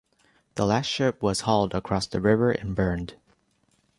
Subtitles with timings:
[0.55, 3.17] The last ship was hauled across the river and burned.